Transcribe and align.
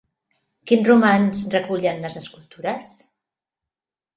Quin 0.69 0.87
romanç 0.87 1.43
recullen 1.57 2.01
les 2.07 2.17
escultures? 2.23 2.97